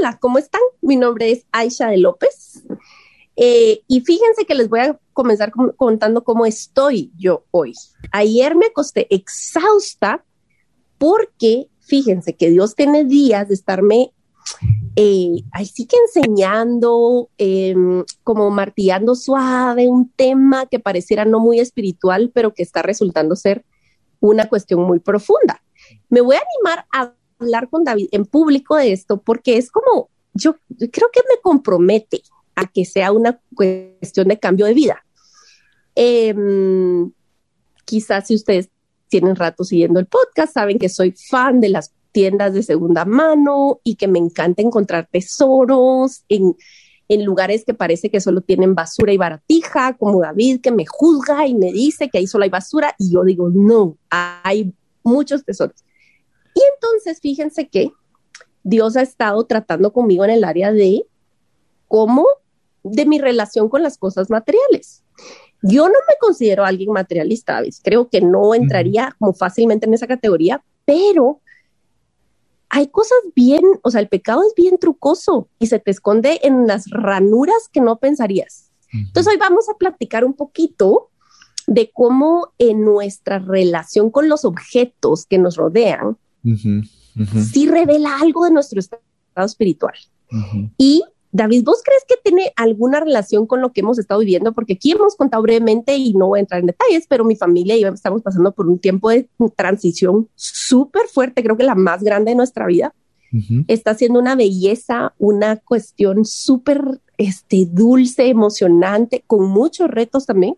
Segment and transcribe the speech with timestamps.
[0.00, 0.62] Hola, ¿cómo están?
[0.80, 2.62] Mi nombre es Aisha de López.
[3.36, 7.74] Eh, y fíjense que les voy a comenzar contando cómo estoy yo hoy.
[8.10, 10.24] Ayer me acosté exhausta
[10.96, 14.14] porque fíjense que Dios tiene días de estarme
[14.96, 21.60] eh, ahí sí que enseñando, em, como martillando suave un tema que pareciera no muy
[21.60, 23.66] espiritual, pero que está resultando ser
[24.18, 25.62] una cuestión muy profunda.
[26.08, 30.10] Me voy a animar a hablar con David en público de esto porque es como,
[30.34, 32.22] yo, creo que me compromete
[32.54, 35.04] a que sea una cuestión de cambio de vida.
[35.94, 37.10] Em,
[37.84, 38.68] quizás si ustedes
[39.08, 43.80] tienen rato siguiendo el podcast, saben que soy fan de las tiendas de segunda mano
[43.84, 46.56] y que me encanta encontrar tesoros en,
[47.08, 51.46] en lugares que parece que solo tienen basura y baratija, como David que me juzga
[51.46, 54.72] y me dice que ahí solo hay basura y yo digo, no, hay
[55.02, 55.84] muchos tesoros.
[56.60, 57.90] Y entonces fíjense que
[58.62, 61.06] Dios ha estado tratando conmigo en el área de
[61.88, 62.26] cómo,
[62.82, 65.02] de mi relación con las cosas materiales.
[65.62, 70.62] Yo no me considero alguien materialista, creo que no entraría como fácilmente en esa categoría,
[70.84, 71.40] pero
[72.68, 76.66] hay cosas bien, o sea, el pecado es bien trucoso y se te esconde en
[76.66, 78.70] las ranuras que no pensarías.
[78.92, 81.10] Entonces hoy vamos a platicar un poquito
[81.66, 88.50] de cómo en nuestra relación con los objetos que nos rodean, sí revela algo de
[88.50, 89.02] nuestro estado
[89.36, 89.94] espiritual.
[90.78, 91.02] Y
[91.32, 94.52] David, ¿vos crees que tiene alguna relación con lo que hemos estado viviendo?
[94.52, 97.76] Porque aquí hemos contado brevemente y no voy a entrar en detalles, pero mi familia
[97.76, 102.02] y yo estamos pasando por un tiempo de transición súper fuerte, creo que la más
[102.02, 102.94] grande de nuestra vida.
[103.68, 110.56] Está siendo una belleza, una cuestión súper este, dulce, emocionante, con muchos retos también,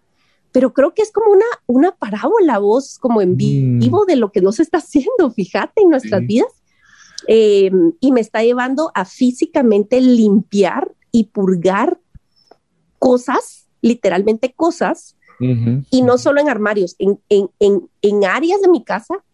[0.52, 3.78] pero creo que es como una, una parábola, voz como en mm.
[3.78, 6.52] vivo de lo que Dios está haciendo, fíjate, en nuestras vidas
[7.26, 7.70] eh,
[8.00, 11.98] y me está llevando a físicamente limpiar y purgar
[12.98, 15.16] cosas, literalmente cosas,
[15.90, 19.24] y no solo en armarios, en, en, en, en, áreas de mi casa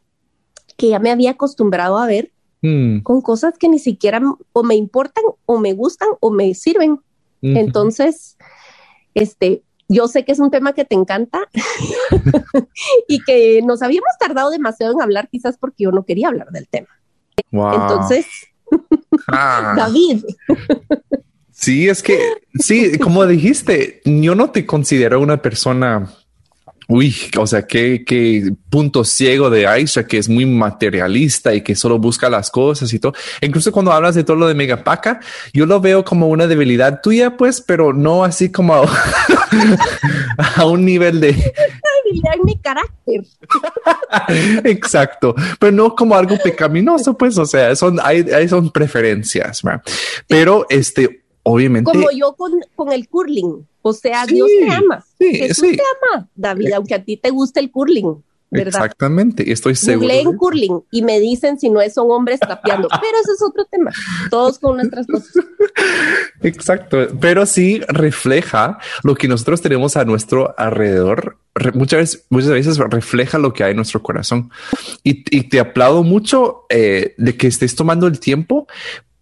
[0.78, 3.00] que ya me había acostumbrado a ver mm.
[3.00, 4.22] con cosas que ni siquiera
[4.54, 7.00] o me importan o me gustan o me sirven.
[7.42, 8.38] Entonces,
[9.12, 11.41] este, yo sé que es un tema que te encanta
[13.09, 16.69] y que nos habíamos tardado demasiado en hablar, quizás porque yo no quería hablar del
[16.69, 16.88] tema.
[17.50, 18.26] Entonces,
[19.28, 19.75] ah.
[19.76, 20.25] David.
[21.50, 22.21] Sí, es que,
[22.60, 26.09] sí, como dijiste, yo no te considero una persona
[26.91, 31.75] Uy, o sea, qué, qué punto ciego de Aisha, que es muy materialista y que
[31.75, 33.12] solo busca las cosas y todo.
[33.43, 35.21] Incluso cuando hablas de todo lo de Megapaca,
[35.53, 38.88] yo lo veo como una debilidad tuya, pues, pero no así como a,
[40.56, 41.32] a un nivel de...
[41.32, 43.22] debilidad en mi carácter.
[44.65, 49.60] Exacto, pero no como algo pecaminoso, pues, o sea, son, hay, hay son preferencias,
[50.26, 51.91] pero este, obviamente.
[51.91, 53.66] Como yo con, con el curling.
[53.82, 55.04] O sea, Dios te ama.
[55.19, 55.82] Sí, Jesús te
[56.12, 58.22] ama, David, aunque a ti te guste el curling.
[58.50, 58.84] ¿verdad?
[58.84, 60.08] Exactamente, estoy seguro.
[60.08, 63.92] Leen curling y me dicen si no son hombres tapeando, pero ese es otro tema.
[64.31, 65.44] Todos con nuestras cosas.
[66.42, 71.38] Exacto, pero sí refleja lo que nosotros tenemos a nuestro alrededor.
[71.75, 74.50] muchas veces, muchas veces refleja lo que hay en nuestro corazón.
[75.03, 78.66] Y, te aplaudo mucho eh, de que estés tomando el tiempo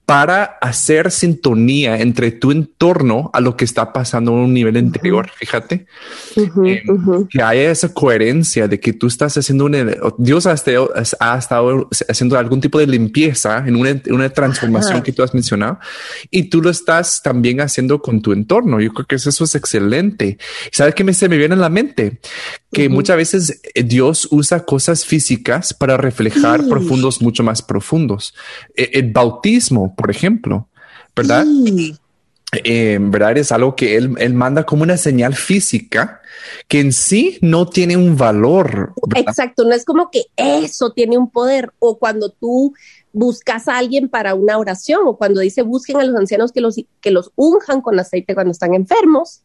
[0.06, 5.28] para hacer sintonía entre tu entorno a lo que está pasando en un nivel interior.
[5.34, 5.86] Fíjate
[6.36, 6.84] eh,
[7.28, 9.84] que haya esa coherencia de que tú estás haciendo una,
[10.16, 15.10] Dios ha estado, ha estado haciendo algún tipo de limpieza en una, una transformación que
[15.10, 15.80] tú has mencionado
[16.30, 18.80] y tú lo estás también haciendo con tu entorno.
[18.80, 20.38] Yo creo que eso es excelente.
[20.70, 22.20] ¿Sabes qué me, se me viene a la mente?
[22.76, 28.34] Que muchas veces eh, Dios usa cosas físicas para reflejar profundos mucho más profundos.
[28.74, 30.68] E, el bautismo, por ejemplo,
[31.14, 31.46] ¿verdad?
[32.52, 33.38] Eh, ¿Verdad?
[33.38, 36.20] Es algo que él, él, manda como una señal física
[36.68, 38.92] que en sí no tiene un valor.
[39.14, 42.74] Exacto, no es como que eso tiene un poder o cuando tú
[43.12, 46.76] buscas a alguien para una oración o cuando dice busquen a los ancianos que los,
[47.00, 49.40] que los unjan con aceite cuando están enfermos.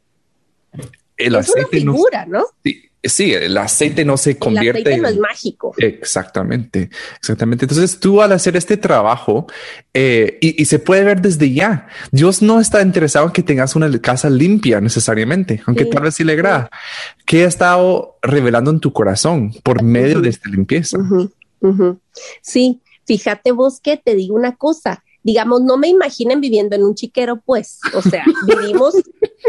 [1.15, 2.45] El es aceite una figura, ¿no?
[2.63, 4.81] Sí, Sí, el aceite no se convierte.
[4.81, 5.73] El aceite no es mágico.
[5.77, 7.65] Exactamente, exactamente.
[7.65, 9.47] Entonces tú al hacer este trabajo
[9.93, 13.91] eh, y, se puede ver desde ya, Dios no está interesado en que tengas una
[13.99, 16.69] casa limpia necesariamente, aunque tal vez sí le agrada.
[17.25, 20.99] ¿Qué ha estado revelando en tu corazón por medio de esta limpieza?
[22.41, 26.95] Sí, fíjate vos que te digo una cosa digamos, no me imaginen viviendo en un
[26.95, 28.95] chiquero, pues, o sea, vivimos,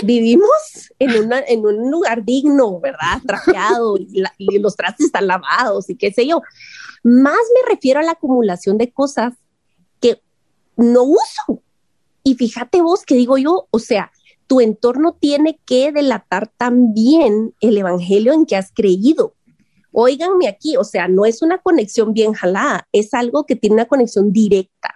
[0.04, 0.50] vivimos
[0.98, 3.20] en, una, en un lugar digno, ¿verdad?
[3.26, 6.42] Trapeado y, y, los trastes están lavados y qué sé yo.
[7.02, 9.32] Más me refiero a la acumulación de cosas
[10.00, 10.20] que
[10.76, 11.62] no uso.
[12.22, 14.12] Y fíjate vos que digo yo, o sea,
[14.46, 19.34] tu entorno tiene que delatar también el evangelio en que has creído.
[19.90, 23.86] Óiganme aquí, o sea, no es una conexión bien jalada, es algo que tiene una
[23.86, 24.91] conexión directa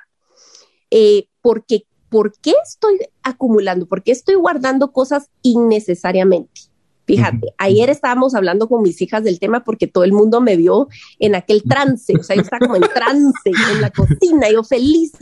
[0.90, 3.86] eh, porque, ¿por qué estoy acumulando?
[3.86, 6.60] ¿Por qué estoy guardando cosas innecesariamente?
[7.06, 10.88] Fíjate, ayer estábamos hablando con mis hijas del tema porque todo el mundo me vio
[11.20, 15.12] en aquel trance, o sea, yo estaba como en trance en la cocina, yo feliz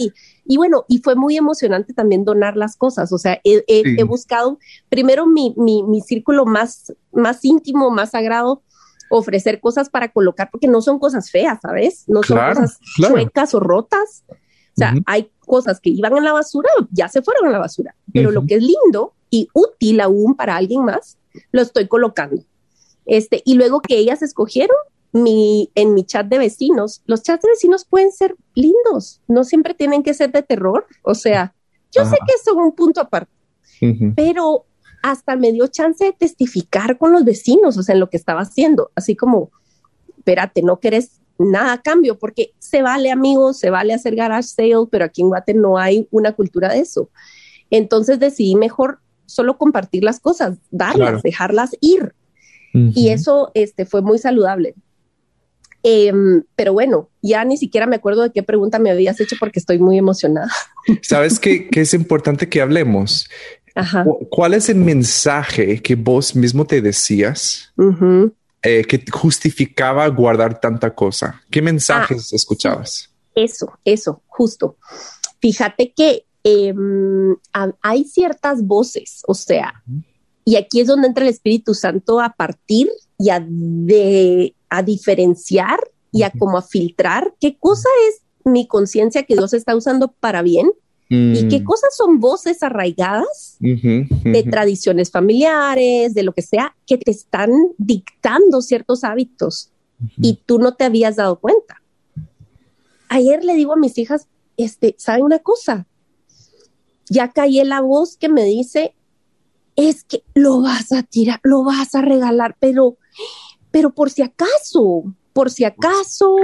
[0.46, 4.58] y, bueno, y fue muy emocionante también donar las cosas, o sea, he, buscado
[4.88, 8.62] primero mi, mi, mi, círculo más, más íntimo, más sagrado,
[9.10, 12.04] ofrecer cosas para colocar, porque no son cosas feas, ¿sabes?
[12.06, 16.68] No son cosas chuecas o rotas, o sea, hay cosas que iban en la basura,
[16.90, 20.56] ya se fueron a la basura, pero lo que es lindo y útil aún para
[20.56, 21.18] alguien más,
[21.52, 22.42] lo estoy colocando.
[23.06, 24.76] Este, y luego que ellas escogieron
[25.12, 29.74] mi, en mi chat de vecinos, los chats de vecinos pueden ser lindos, no siempre
[29.74, 31.54] tienen que ser de terror, o sea,
[31.92, 33.30] yo sé que son un punto aparte,
[34.16, 34.66] pero
[35.02, 38.40] hasta me dio chance de testificar con los vecinos, o sea, en lo que estaba
[38.40, 39.50] haciendo, así como,
[40.16, 44.86] espérate, no querés nada a cambio, porque se vale, amigos, se vale hacer garage sale,
[44.90, 47.10] pero aquí en Guate no hay una cultura de eso.
[47.70, 52.14] Entonces decidí mejor solo compartir las cosas, darlas, dejarlas ir.
[52.72, 54.74] Y eso este, fue muy saludable.
[55.84, 59.60] Em, pero bueno, ya ni siquiera me acuerdo de qué pregunta me habías hecho porque
[59.60, 60.50] estoy muy emocionada.
[61.02, 63.28] Sabes que, es importante que hablemos.
[64.30, 67.72] ¿Cuál es el mensaje que vos mismo te decías
[68.64, 71.42] eh, que justificaba guardar tanta cosa?
[71.50, 73.10] ¿Qué mensajes ah, escuchabas?
[73.34, 74.76] Eso, eso, justo.
[75.40, 77.36] Fíjate que em,
[77.82, 79.82] hay ciertas voces, o sea,
[80.44, 82.88] y aquí es donde entra el Espíritu Santo a partir
[83.18, 85.80] y a, de, a diferenciar
[86.10, 90.42] y a como a filtrar qué cosa es mi conciencia que Dios está usando para
[90.42, 90.70] bien
[91.34, 91.64] ¿Y qué mm.
[91.64, 98.60] cosas son voces arraigadas de tradiciones familiares, de lo que sea, que te están dictando
[98.62, 99.70] ciertos hábitos
[100.18, 101.82] y tú no te habías dado cuenta?
[103.08, 105.86] Ayer le digo a mis hijas, este, ¿saben una cosa?
[107.08, 108.94] Ya caí la voz que me dice,
[109.76, 112.96] es que lo vas a tirar, lo vas a regalar, pero,
[113.70, 116.36] pero por si acaso, por si acaso,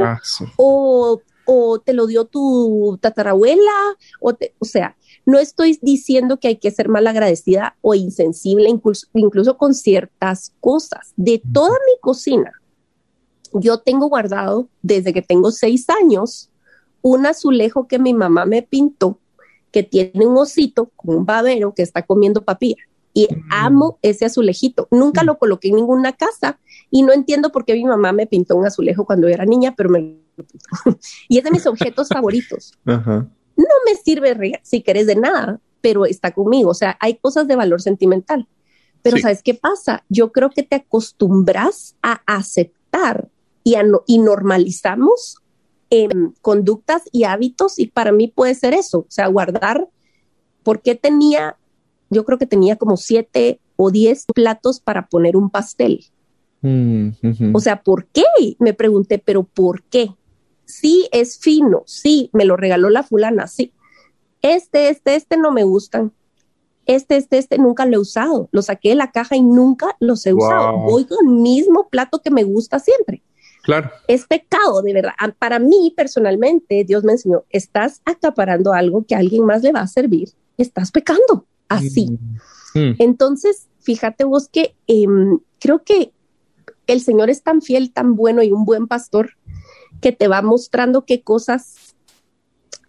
[0.57, 1.21] o
[1.53, 6.71] o te lo dio tu tatarabuela, o, o sea, no estoy diciendo que hay que
[6.71, 11.13] ser mal agradecida o insensible, incluso, incluso con ciertas cosas.
[11.17, 12.53] De toda mi cocina,
[13.53, 16.51] yo tengo guardado desde que tengo seis años
[17.03, 19.19] un azulejo que mi mamá me pintó,
[19.73, 22.85] que tiene un osito con un babero que está comiendo papilla.
[23.13, 23.49] Y mm.
[23.51, 24.87] amo ese azulejito.
[24.93, 25.27] Nunca mm.
[25.27, 26.61] lo coloqué en ninguna casa
[26.91, 29.91] y no entiendo por qué mi mamá me pintó un azulejo cuando era niña, pero
[29.91, 30.19] me
[31.29, 32.73] y es de mis objetos favoritos.
[32.85, 36.71] No me sirve si querés de nada, pero está conmigo.
[36.71, 38.49] O sea, hay cosas de valor sentimental.
[39.03, 40.05] Pero ¿sabes qué pasa?
[40.09, 43.29] Yo creo que te acostumbras a aceptar
[43.65, 45.39] y, a y normalizamos
[45.89, 49.89] em, conductas y hábitos y para mí puede ser eso, o sea, guardar,
[50.63, 51.57] porque tenía,
[52.11, 56.05] yo creo que tenía como siete o diez platos para poner un pastel.
[56.63, 57.11] Mm,
[57.55, 58.25] o sea, ¿por qué?
[58.59, 60.11] Me pregunté, pero ¿por qué?
[60.71, 63.73] sí es fino, sí, me lo regaló la fulana, sí.
[64.41, 66.13] Este, este, este no me gustan.
[66.87, 68.49] Este, este, este nunca lo he usado.
[68.53, 70.79] Lo saqué de la caja y nunca los he usado.
[70.79, 73.23] Voy con el mismo plato que me gusta siempre.
[73.63, 73.91] Claro.
[74.09, 75.13] Es pecado, de verdad.
[75.39, 79.81] Para mí, personalmente, Dios me enseñó, estás acaparando algo que a alguien más le va
[79.81, 80.31] a servir.
[80.57, 81.45] Estás pecando.
[81.69, 82.19] Así.
[82.75, 82.81] Mm.
[82.81, 82.95] Mm.
[82.99, 86.13] Entonces, fíjate vos que em, creo que
[86.93, 89.37] el Señor es tan fiel, tan bueno y un buen pastor
[90.01, 91.95] que te va mostrando qué cosas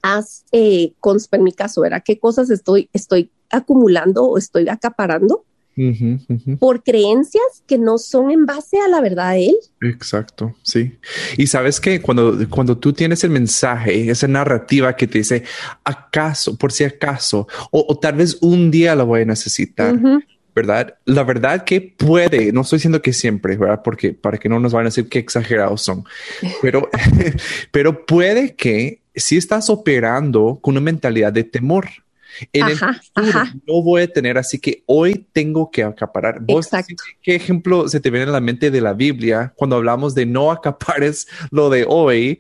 [0.02, 0.94] has, eh,
[1.32, 2.04] en mi caso, ¿verdad?
[2.04, 5.46] ¿Qué cosas estoy, estoy acumulando o estoy acaparando?
[6.60, 9.56] por creencias que no son en base a la verdad de él.
[9.82, 10.98] Exacto, sí.
[11.38, 15.44] Y sabes que cuando, cuando tú tienes el mensaje, esa narrativa que te dice,
[15.84, 19.98] acaso, por si acaso, o, tal vez un día lo voy a necesitar,
[20.56, 20.96] ¿verdad?
[21.06, 23.82] La verdad que puede, no estoy diciendo que siempre, ¿verdad?
[23.84, 26.06] Porque para que no nos vayan a decir qué exagerados son,
[26.62, 26.90] pero,
[27.72, 31.90] pero puede que si estás operando con una mentalidad de temor.
[32.54, 36.40] En el futuro no voy a tener, así que hoy tengo que acaparar.
[36.40, 36.70] ¿Vos
[37.22, 40.50] qué ejemplo se te viene a la mente de la Biblia cuando hablamos de no
[40.50, 42.40] acapares lo de hoy?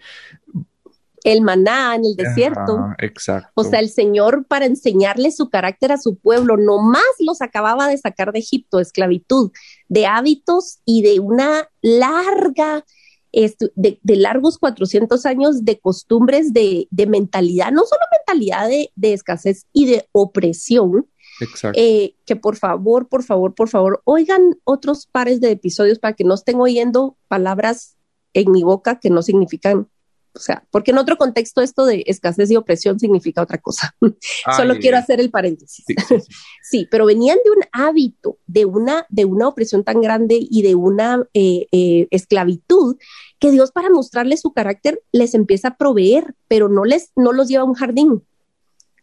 [1.23, 2.93] El maná en el desierto.
[2.97, 3.49] exacto.
[3.55, 7.97] O sea, el Señor para enseñarle su carácter a su pueblo, nomás los acababa de
[7.97, 9.51] sacar de Egipto, de esclavitud,
[9.87, 12.85] de hábitos y de una larga,
[13.31, 20.07] de, largos 400 años de costumbres, de, mentalidad, no solo mentalidad de, escasez y de
[20.11, 21.07] opresión.
[21.39, 21.79] Exacto.
[21.81, 26.23] Eh, que por favor, por favor, por favor, oigan otros pares de episodios para que
[26.23, 27.95] no estén oyendo palabras
[28.33, 29.87] en mi boca que no significan
[30.33, 33.95] o sea, porque en otro contexto esto de escasez y opresión significa otra cosa.
[34.55, 35.85] Solo quiero hacer el paréntesis.
[36.63, 40.75] Sí, pero venían de un hábito, de una, de una opresión tan grande y de
[40.75, 42.95] una eh, eh, esclavitud
[43.39, 47.49] que Dios para mostrarles su carácter les empieza a proveer, pero no les, no los
[47.49, 48.23] lleva a un jardín,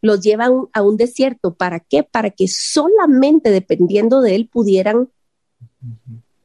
[0.01, 1.57] los lleva a un, a un desierto.
[1.57, 2.05] ¿Para qué?
[2.05, 5.11] Para que solamente dependiendo de él pudieran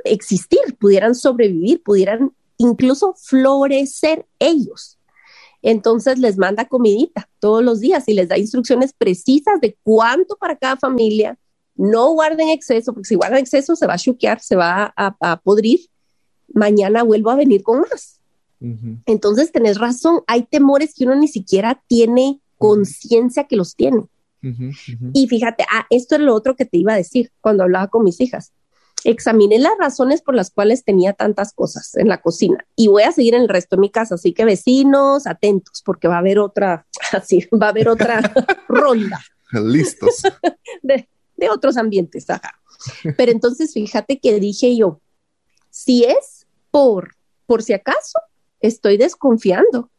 [0.04, 4.98] existir, pudieran sobrevivir, pudieran incluso florecer ellos.
[5.62, 10.58] Entonces les manda comidita todos los días y les da instrucciones precisas de cuánto para
[10.58, 11.38] cada familia.
[11.76, 15.80] No guarden exceso, porque si guardan exceso se va a chuquear, se va a, podrir.
[16.54, 18.20] Mañana vuelvo a venir con más.
[19.06, 24.04] Entonces tenés razón, hay temores que uno ni siquiera tiene conciencia que los tiene.
[25.14, 28.04] Y fíjate, ah, esto es lo otro que te iba a decir cuando hablaba con
[28.04, 28.52] mis hijas
[29.04, 33.12] examiné las razones por las cuales tenía tantas cosas en la cocina y voy a
[33.12, 36.40] seguir en el resto de mi casa, así que vecinos, atentos, porque va a haber
[36.40, 38.22] otra, así, va a haber otra
[38.68, 39.20] ronda.
[39.52, 40.24] Listos.
[40.84, 41.08] de,
[41.52, 42.54] otros ambientes, ajá.
[43.18, 45.02] Pero entonces fíjate que dije yo,
[45.70, 48.20] si es por, por si acaso,
[48.62, 49.90] estoy desconfiando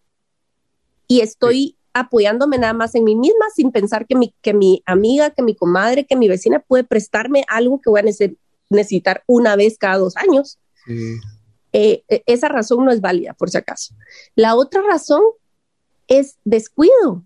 [1.06, 5.30] y estoy apoyándome nada más en mí misma sin pensar que mi, que mi amiga,
[5.30, 9.56] que mi comadre, que mi vecina puede prestarme algo que voy a necesitar necesitar una
[9.56, 10.58] vez cada dos años.
[11.72, 13.94] Eh, e, esa razón no es válida, por si acaso.
[14.34, 15.22] La otra razón
[16.08, 17.24] es descuido.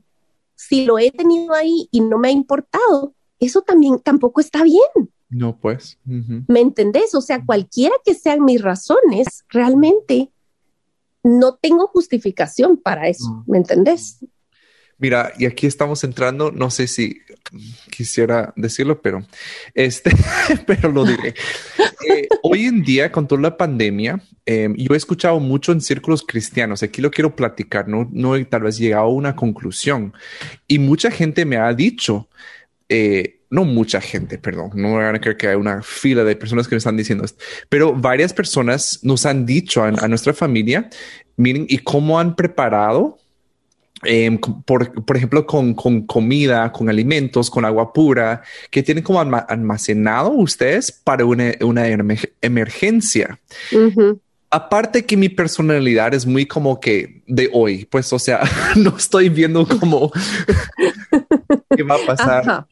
[0.55, 5.13] Si lo he tenido ahí y no me ha importado, eso también tampoco está bien.
[5.29, 5.99] No, pues.
[6.05, 7.15] ¿Me entendés?
[7.15, 10.33] O sea, cualquiera que sean mis razones, realmente
[11.23, 13.45] no tengo justificación para eso.
[13.47, 14.25] ¿Me entendés?
[14.99, 17.21] Mira, y aquí estamos entrando, no sé si
[17.91, 19.25] quisiera decirlo, pero
[19.75, 20.11] este,
[20.67, 21.35] pero lo diré.
[22.09, 26.25] Eh, hoy en día, con toda la pandemia, em, yo he escuchado mucho en círculos
[26.27, 26.83] cristianos.
[26.83, 30.15] Aquí lo quiero platicar, no, no he tal vez llegado a una conclusión.
[30.67, 32.29] Y mucha gente me ha dicho,
[32.89, 36.67] eh, no mucha gente, perdón, no van a creer que hay una fila de personas
[36.67, 40.89] que me están diciendo esto, pero varias personas nos han dicho a, a nuestra familia,
[41.37, 43.19] miren, y cómo han preparado
[44.05, 49.21] Em, por, por, ejemplo, con, con, comida, con alimentos, con agua pura, que tienen como
[49.21, 51.87] almacenado ustedes para una, una
[52.41, 53.39] emergencia.
[54.51, 58.41] Aparte que mi personalidad es muy como que de hoy, pues, o sea,
[58.77, 60.13] no estoy viendo como
[61.77, 62.67] qué va a pasar.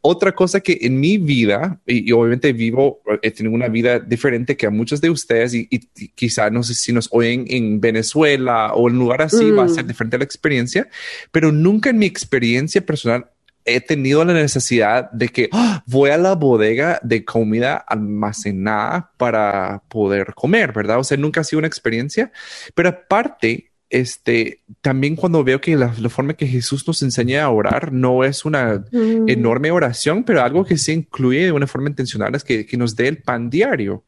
[0.00, 4.66] Otra cosa que en mi vida, y, obviamente vivo, he tenido una vida diferente que
[4.66, 5.66] a muchos de ustedes, y,
[6.14, 9.84] quizá no sé si nos oyen en Venezuela o en lugar así, va a ser
[9.84, 9.88] mm.
[9.88, 10.88] diferente la experiencia,
[11.30, 13.26] pero nunca en mi experiencia personal
[13.64, 15.82] he tenido la necesidad de que ¡ah!
[15.86, 20.98] voy a la bodega de comida almacenada para poder comer, ¿verdad?
[20.98, 22.32] O sea, nunca ha sido una experiencia,
[22.74, 27.92] pero aparte, este, también cuando veo que la, forma que Jesús nos enseña a orar
[27.92, 29.28] no es una mm.
[29.28, 33.08] enorme oración, pero algo que se incluye de una forma intencional es que, nos dé
[33.08, 34.04] el pan diario.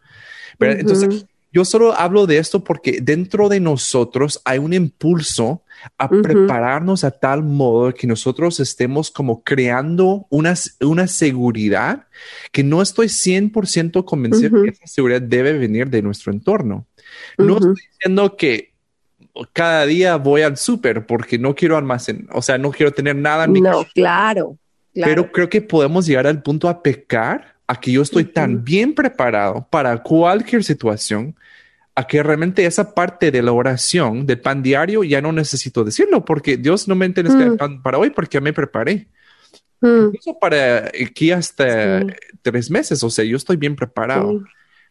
[0.61, 5.63] Entonces, yo solo hablo de esto porque dentro de nosotros hay un impulso
[5.99, 12.07] a prepararnos a tal modo que nosotros estemos como creando una, una seguridad
[12.53, 16.87] que no estoy 100% convencido que esa seguridad debe venir de nuestro entorno.
[17.37, 18.72] No estoy diciendo que
[19.53, 23.45] cada día voy al súper porque no quiero almacenar, o sea, no quiero tener nada
[23.45, 24.59] en mi No, claro,
[24.95, 28.95] Pero creo que podemos llegar al punto a pecar a que yo estoy tan bien
[28.95, 31.35] preparado para cualquier situación
[31.95, 36.25] a que realmente esa parte de la oración del pan diario ya no necesito decirlo
[36.25, 37.57] porque Dios no me entiende mm.
[37.57, 39.09] pan para hoy porque ya me preparé.
[39.81, 40.07] Mm.
[40.07, 42.03] Incluso para aquí hasta
[42.41, 44.43] tres meses, o sea, yo estoy bien preparado.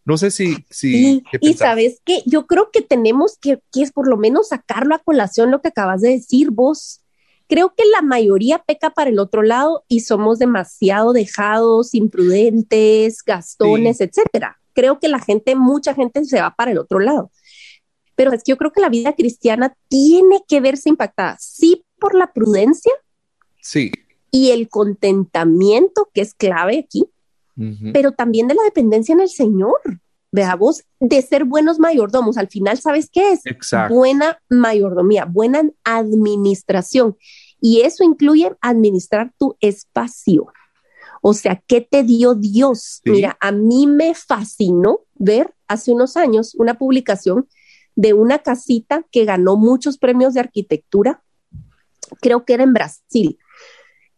[0.04, 0.66] No sé si...
[0.70, 4.96] si y, sabes que yo creo que tenemos que, que es por lo menos sacarlo
[4.96, 7.02] a colación lo que acabas de decir vos
[7.52, 14.00] creo que la mayoría peca para el otro lado y somos demasiado dejados, imprudentes, gastones,
[14.00, 14.58] etcétera.
[14.72, 17.30] Creo que la gente, mucha gente se va para el otro lado.
[18.16, 22.16] Pero es que yo creo que la vida cristiana tiene que verse impactada, sí, por
[22.16, 22.94] la prudencia.
[23.60, 23.92] Sí.
[24.32, 27.10] Y el contentamiento, que es clave aquí,
[27.94, 29.80] pero también de la dependencia en el Señor.
[30.34, 32.38] Veamos, de ser buenos mayordomos.
[32.38, 33.42] Al final, ¿sabes qué es?
[33.90, 37.18] Buena mayordomía, buena administración.
[37.60, 40.48] Y eso incluye administrar tu espacio.
[41.22, 43.02] O sea, ¿qué te dio Dios?
[43.06, 47.48] Mira, a mí me fascinó ver hace unos años una publicación
[47.96, 51.24] de una casita que ganó muchos premios de arquitectura,
[52.22, 53.38] creo que era en Brasil.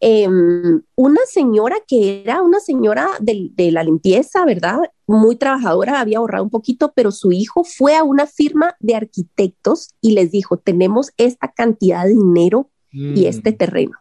[0.06, 4.80] Em, una señora que era una señora de, de, la limpieza, ¿verdad?
[5.08, 9.96] Muy trabajadora, había ahorrado un poquito, pero su hijo fue a una firma de arquitectos
[10.02, 13.58] y les dijo, tenemos esta cantidad de dinero y este mm.
[13.58, 13.98] terreno.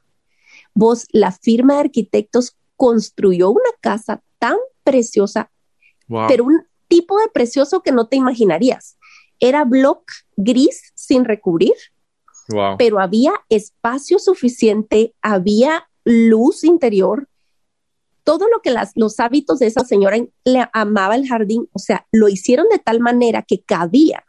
[0.75, 5.53] Vos, la firma de arquitectos construyó una casa tan preciosa,
[6.27, 8.99] pero un tipo de precioso que no te imaginarías.
[9.39, 10.03] Era block
[10.37, 11.75] gris sin recubrir,
[12.77, 17.29] pero había espacio suficiente, había luz interior,
[18.25, 22.07] todo lo que las, los hábitos de esa señora le amaba el jardín, o sea,
[22.13, 24.25] lo hicieron de tal manera que cabía,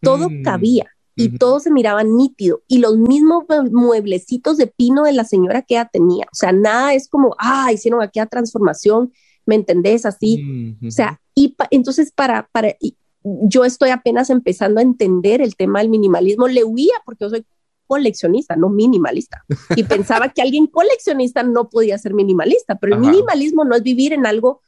[0.00, 0.42] todo mm.
[0.42, 0.86] cabía
[1.16, 5.74] y todo se miraba nítido y los mismos mueblecitos de pino de la señora que
[5.74, 6.24] ella tenía.
[6.32, 9.12] O sea, nada es como, ah, hicieron aquella transformación,
[9.44, 10.06] ¿me entendés?
[10.06, 10.76] Así.
[10.86, 12.74] O sea, y entonces para, para,
[13.22, 16.48] yo estoy apenas empezando a entender el tema del minimalismo.
[16.48, 17.44] Le huía porque yo soy
[17.90, 19.44] coleccionista, no minimalista.
[19.74, 24.12] Y pensaba que alguien coleccionista no podía ser minimalista, pero el minimalismo no es vivir
[24.12, 24.60] en algo,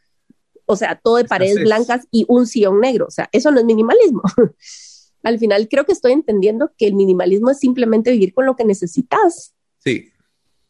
[0.66, 3.06] o sea, todo de paredes blancas y un sillón negro.
[3.06, 4.22] O sea, eso no es minimalismo.
[5.22, 8.64] al final creo que estoy entendiendo que el minimalismo es simplemente vivir con lo que
[8.64, 9.54] necesitas.
[9.78, 10.08] Sí.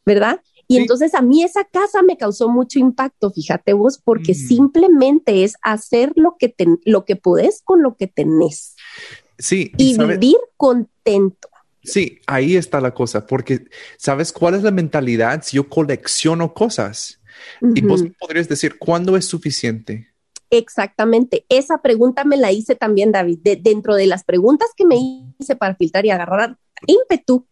[0.05, 0.43] ¿Verdad?
[0.69, 4.35] Y entonces a mí esa casa me causó mucho impacto, fíjate vos, porque mm.
[4.35, 8.75] simplemente es hacer lo que, te, lo que podés con lo que tenés.
[9.39, 9.73] Sí.
[9.79, 11.49] Y, vivir contento.
[11.85, 13.65] Sí, ahí está la cosa, porque
[13.97, 17.21] ¿sabes cuál es la mentalidad si yo colecciono cosas?
[17.75, 20.13] Y vos podrías decir, ¿cuándo es suficiente?
[20.51, 21.47] Exactamente.
[21.49, 23.39] Esa pregunta me la hice también, David.
[23.63, 24.97] dentro de las preguntas que me
[25.39, 27.47] hice para filtrar y agarrar ímpetu,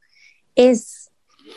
[0.55, 1.11] es,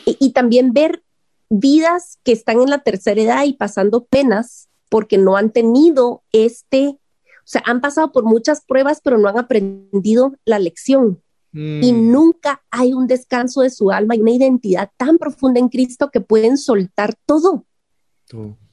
[0.06, 1.04] y, también ver
[1.50, 6.88] vidas que están en la tercera edad y pasando penas porque no han tenido este,
[6.88, 11.23] o sea, han pasado por muchas pruebas, pero no han aprendido la lección.
[11.54, 12.12] Y mm.
[12.12, 16.20] nunca hay un descanso de su alma y una identidad tan profunda en Cristo que
[16.20, 17.66] pueden soltar todo.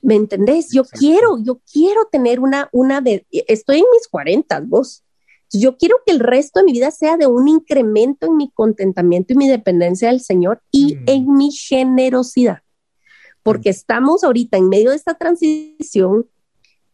[0.01, 0.71] ¿Me entendés?
[0.73, 5.05] Yo quiero, yo quiero tener una, una de, estoy en mis cuarentas, vos.
[5.53, 9.33] Yo quiero que el resto de mi vida sea de un incremento en mi contentamiento
[9.33, 11.05] y mi dependencia del Señor y mm.
[11.07, 12.61] en mi generosidad.
[13.43, 13.73] Porque mm.
[13.73, 16.27] estamos ahorita en medio de esta transición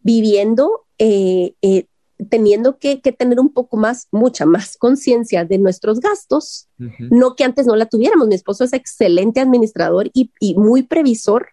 [0.01, 1.87] viviendo, eh, eh,
[2.31, 7.67] teniendo que, tener un poco más, mucha más conciencia de nuestros gastos, no que antes
[7.67, 8.29] no la tuviéramos.
[8.29, 11.49] Mi esposo es excelente administrador y, y muy previsor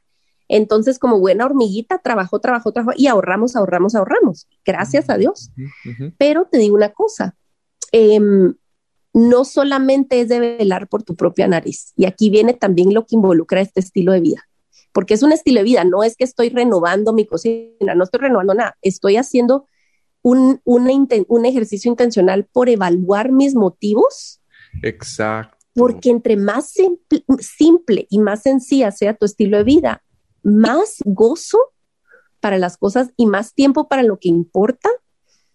[0.47, 4.47] entonces, como buena hormiguita, trabajó, trabajó, trabajó y ahorramos, ahorramos, ahorramos.
[4.65, 5.52] Gracias a Dios.
[6.17, 7.36] Pero te digo una cosa,
[7.91, 8.54] em,
[9.13, 13.15] no solamente es de velar por tu propia nariz, y aquí viene también lo que
[13.15, 14.47] involucra este estilo de vida,
[14.91, 18.21] porque es un estilo de vida, no es que estoy renovando mi cocina, no estoy
[18.21, 19.67] renovando nada, estoy haciendo
[20.24, 24.42] un, un ejercicio intencional por evaluar mis motivos.
[24.82, 25.58] Exacto.
[25.76, 26.74] Porque entre más
[27.40, 30.04] simple y más sencilla sea tu estilo de vida,
[30.42, 31.58] más gozo
[32.40, 34.90] para las cosas y más tiempo para lo que importa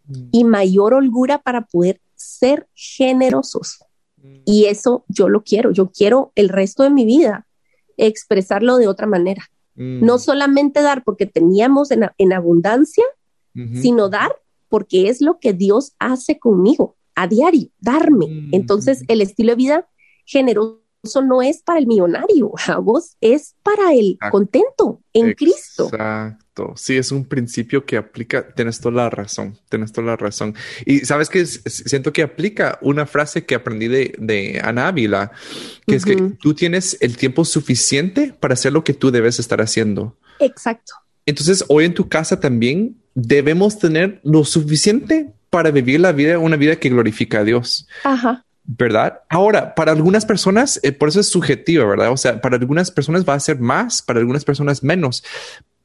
[0.06, 0.28] mm.
[0.32, 3.84] y mayor holgura para poder ser generosos.
[4.16, 4.36] Mm.
[4.44, 7.46] Y eso yo lo quiero, yo quiero el resto de mi vida
[7.96, 9.50] expresarlo de otra manera.
[9.74, 10.04] Mm.
[10.04, 13.04] No solamente dar porque teníamos en, abundancia,
[13.80, 14.30] sino dar
[14.68, 18.48] porque es lo que Dios hace conmigo a diario, darme.
[18.52, 19.88] Entonces, el estilo de vida
[20.24, 20.80] generoso
[21.24, 25.86] no es para el millonario, a vos es para el contento en Cristo.
[25.86, 26.74] Exacto.
[26.76, 28.52] Sí, es un principio que aplica.
[28.54, 29.58] Tienes toda la razón.
[29.68, 30.54] Tienes toda la razón.
[30.84, 35.30] Y sabes que siento que aplica una frase que aprendí de, de Ana Ávila,
[35.86, 39.60] que es que tú tienes el tiempo suficiente para hacer lo que tú debes estar
[39.60, 40.16] haciendo.
[40.40, 40.94] Exacto.
[41.26, 46.56] Entonces, hoy en tu casa también debemos tener lo suficiente para vivir la vida, una
[46.56, 47.88] vida que glorifica a Dios.
[48.04, 48.44] Ajá.
[48.70, 49.20] ¿verdad?
[49.30, 52.12] Ahora, para algunas personas, eh, por eso es subjetivo, ¿verdad?
[52.12, 55.24] O sea, para algunas personas va a ser más, para algunas personas menos.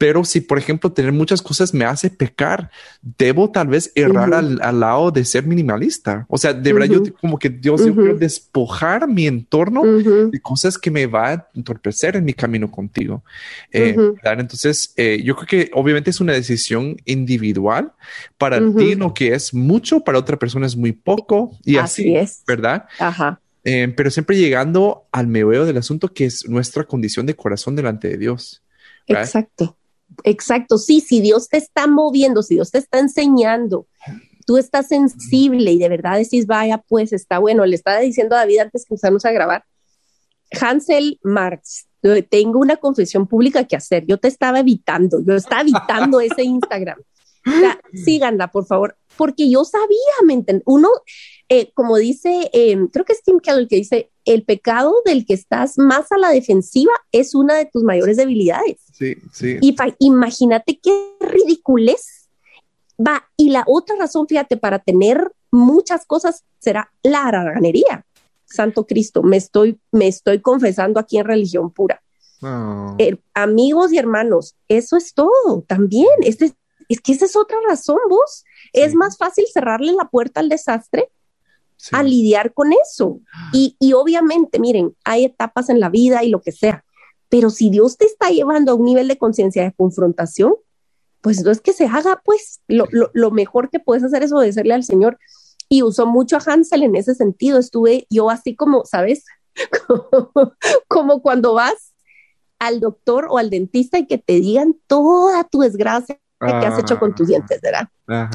[0.04, 2.70] Pero si, por ejemplo, tener muchas cosas me hace pecar,
[3.02, 6.26] debo tal vez errar al, al, lado de ser minimalista.
[6.28, 10.78] O sea, de verdad, yo como que Dios, yo quiero despojar mi entorno de cosas
[10.78, 13.24] que me va a entorpecer en mi camino contigo.
[13.72, 17.94] Eh, Entonces, eh, yo creo que obviamente es una decisión individual.
[18.38, 22.44] Para ti lo que es mucho, para otra persona es muy poco y así, es.
[22.46, 22.88] ¿verdad?
[23.00, 23.39] Ajá.
[23.63, 28.10] Eh, pero siempre llegando al meollo del asunto que es nuestra condición de corazón delante
[28.10, 28.62] de Dios.
[29.08, 29.78] Exacto,
[30.24, 30.78] exacto.
[30.78, 33.88] Sí, si Dios te está moviendo, si Dios te está enseñando,
[34.46, 37.66] tú estás sensible y de verdad decís, vaya, pues está bueno.
[37.66, 39.63] Le estaba diciendo a David antes que empezamos a grabar,
[40.60, 41.88] Hansel Marx,
[42.30, 44.06] tengo una confesión pública que hacer.
[44.06, 47.00] Yo te estaba evitando, yo estaba evitando ese Instagram.
[47.93, 50.89] síganla, por favor, porque yo sabía, ¿me Uno,
[51.49, 55.25] eh, como dice, em, creo que es Tim Keller el que dice, el pecado del
[55.25, 58.77] que estás más a la defensiva es una de tus mayores debilidades.
[58.91, 59.58] Sí, sí.
[59.62, 62.29] Y imagínate qué ridiculez.
[62.99, 68.06] Va, y la otra razón, fíjate, para tener muchas cosas será la haraganería.
[68.45, 72.01] Santo Cristo, me estoy, me estoy confesando aquí en religión pura.
[72.97, 76.10] Eh, amigos y hermanos, eso es todo también.
[76.21, 76.53] Este,
[76.93, 78.45] es que esa es otra razón, vos.
[78.71, 81.10] Es más fácil cerrarle la puerta al desastre
[81.91, 83.19] a lidiar con eso.
[83.51, 86.86] Y, y obviamente, miren, hay etapas en la vida y lo que sea,
[87.29, 90.53] pero si Dios te está llevando a un nivel de conciencia de confrontación,
[91.21, 94.32] pues no es que se haga, pues lo, lo, lo, mejor que puedes hacer es
[94.32, 95.17] obedecerle al Señor.
[95.69, 97.58] Y usó mucho a Hansel en ese sentido.
[97.58, 99.23] Estuve yo así como, ¿sabes?
[99.88, 100.32] como,
[100.88, 101.93] como cuando vas
[102.60, 106.99] al doctor o al dentista y que te digan toda tu desgracia que has hecho
[106.99, 107.88] con tus dientes, ¿verdad?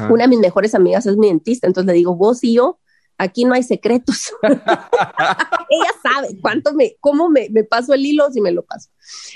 [0.09, 2.79] Una de mis mejores amigas es mi dentista, entonces le digo, vos y yo
[3.17, 4.31] aquí no hay secretos.
[4.41, 8.89] Ella sabe cuánto me, cómo me, me, paso el hilo si me lo paso.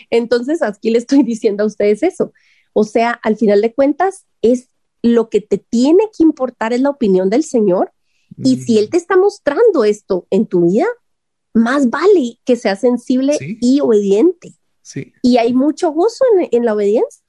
[0.10, 2.32] Entonces, aquí le estoy diciendo a ustedes eso.
[2.72, 4.70] O sea, al final de cuentas, es
[5.04, 7.92] lo que te tiene que importar es la opinión del Señor.
[8.38, 10.88] Y si Él te está mostrando esto en tu vida,
[11.54, 14.56] más vale que seas sensible y obediente.
[14.82, 15.14] Sí.
[15.22, 17.23] Y hay mucho gozo en, la obediencia.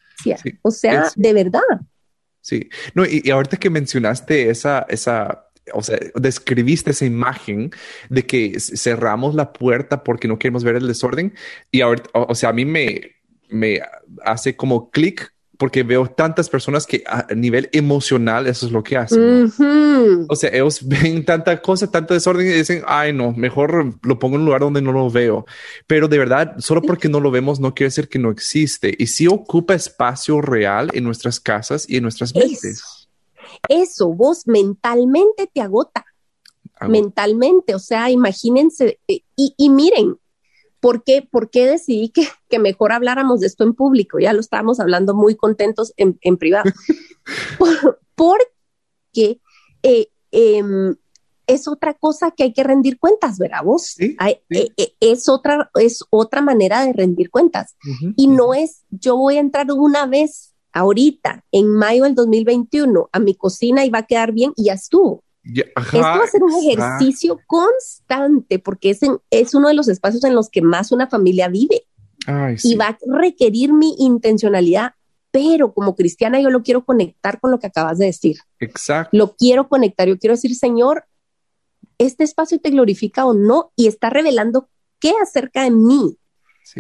[0.62, 1.60] O sea, de verdad.
[2.40, 2.68] Sí.
[2.94, 7.70] No, y, y ahorita que mencionaste esa, esa o sea, describiste esa imagen
[8.08, 11.34] de que cerramos la puerta porque no queremos ver el desorden
[11.70, 13.16] y ahorita, o, sea, a mí me,
[13.48, 13.80] me
[14.24, 15.33] hace como clic
[15.64, 19.50] porque veo tantas personas que a nivel emocional eso es lo que hacen.
[20.28, 24.36] O sea, ellos ven tanta cosa, tanto desorden y dicen, ay no, mejor lo pongo
[24.36, 25.46] en un lugar donde no lo veo.
[25.86, 28.94] Pero de verdad, solo porque no lo vemos no quiere decir que no existe.
[28.98, 33.04] Y sí ocupa espacio real en nuestras casas y en nuestras mentes
[33.68, 36.04] eso vos mentalmente te agota.
[36.86, 40.18] Mentalmente, o sea, imagínense, eh, y, miren,
[40.84, 44.18] ¿por qué, ¿por qué decidí que, que, mejor habláramos de esto en público?
[44.18, 46.70] Ya lo estábamos hablando muy contentos en, en privado.
[48.14, 49.40] porque
[49.82, 50.94] eh, em,
[51.46, 53.98] es otra cosa que hay que rendir cuentas, ¿verdad vos?
[53.98, 57.76] Eh, es, otra, es otra manera de rendir cuentas.
[58.14, 63.18] y no es, yo voy a entrar una vez ahorita, en mayo del 2021, a
[63.20, 65.24] mi cocina y va a quedar bien y ya estuvo.
[65.44, 70.34] Esto va a ser un ejercicio constante porque es, es uno de los espacios en
[70.34, 71.86] los que más una familia vive
[72.62, 74.94] y va a requerir mi intencionalidad,
[75.30, 78.38] pero como cristiana yo lo quiero conectar con lo que acabas de decir.
[78.60, 79.16] Exacto.
[79.16, 81.04] Lo quiero conectar, yo quiero decir, Señor,
[81.98, 86.16] este espacio te glorifica o no y está revelando qué acerca de mí.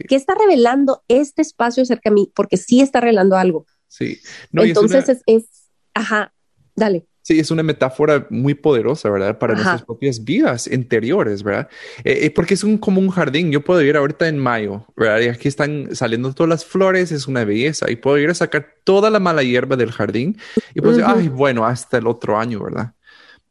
[0.08, 2.32] ¿Qué está revelando este espacio acerca de mí?
[2.34, 3.66] Porque sí está revelando algo.
[3.86, 4.18] Sí.
[4.52, 5.44] Entonces es, es,
[5.92, 6.32] ajá,
[6.74, 7.06] dale.
[7.24, 9.38] Sí, es una metáfora muy poderosa, ¿verdad?
[9.38, 11.70] Para nuestras propias vidas interiores, ¿verdad?
[12.04, 13.50] Eh, eh, porque es un, como un jardín.
[13.50, 15.20] Yo puedo ir ahorita en mayo, ¿verdad?
[15.20, 17.90] Y aquí están saliendo todas las flores, es una belleza.
[17.90, 20.36] Y puedo ir a sacar toda la mala hierba del jardín
[20.74, 22.92] y pues, ay, bueno, hasta el otro año, ¿verdad?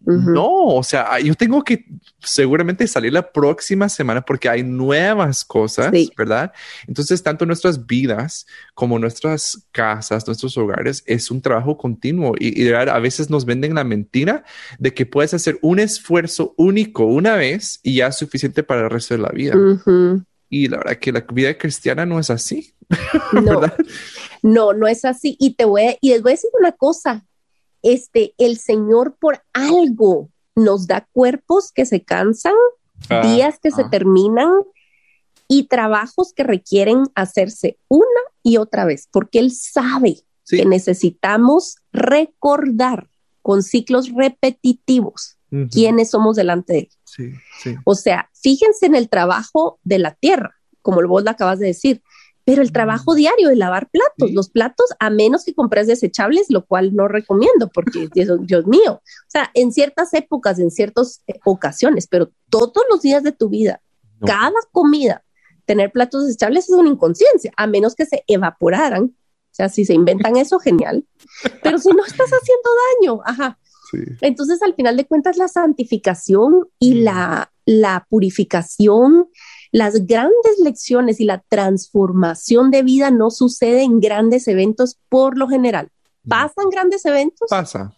[0.05, 1.85] No, o sea, yo tengo que
[2.19, 6.51] seguramente salir la próxima semana porque hay nuevas cosas, ¿verdad?
[6.87, 12.99] Entonces, tanto nuestras vidas como nuestras casas, nuestros hogares, es un trabajo continuo y, a
[12.99, 14.43] veces nos venden la mentira
[14.77, 18.89] de que puedes hacer un esfuerzo único una vez y ya es suficiente para el
[18.89, 19.55] resto de la vida.
[20.49, 22.73] Y la verdad que la vida cristiana no es así.
[23.33, 23.61] No,
[24.43, 25.35] no, no es así.
[25.39, 27.25] Y te voy y les voy a decir una cosa
[27.83, 32.53] este, el Señor por algo nos da cuerpos que se cansan,
[33.09, 33.89] ah, días que se ah.
[33.89, 34.49] terminan
[35.47, 38.07] y trabajos que requieren hacerse una
[38.41, 43.09] y otra vez, porque Él sabe que necesitamos recordar
[43.41, 45.37] con ciclos repetitivos
[45.71, 47.39] quiénes somos delante de Él.
[47.85, 52.01] O sea, fíjense en el trabajo de la tierra, como vos lo acabas de decir.
[52.45, 56.65] Pero el trabajo diario de lavar platos, los platos, a menos que compres desechables, lo
[56.65, 62.31] cual no recomiendo porque, Dios, mío, o sea, en ciertas épocas, en ciertas ocasiones, pero
[62.49, 63.81] todos los días de tu vida,
[64.25, 65.23] cada comida,
[65.65, 69.03] tener platos desechables es una inconsciencia, a menos que se evaporaran.
[69.05, 71.05] O sea, si se inventan eso, genial.
[71.61, 72.69] Pero si no estás haciendo
[73.01, 73.59] daño, ajá.
[74.21, 77.03] Entonces, al final de cuentas, la santificación y mm.
[77.03, 79.27] la, la purificación
[79.73, 85.47] las grandes lecciones y la transformación de vida no sucede en grandes eventos por lo
[85.47, 85.89] general.
[86.23, 86.29] Mm.
[86.29, 87.49] ¿Pasan grandes eventos?
[87.49, 87.91] Pasa.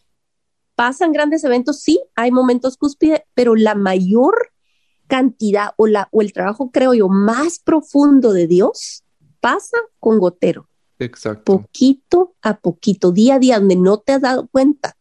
[0.75, 4.53] Pasan grandes eventos, sí, hay momentos cúspide, pero la mayor
[5.07, 9.03] cantidad o, la, o el trabajo, creo yo, más profundo de Dios
[9.41, 10.69] pasa con gotero.
[10.97, 11.43] Exacto.
[11.43, 14.95] Poquito a poquito, día a día, donde no te has dado cuenta.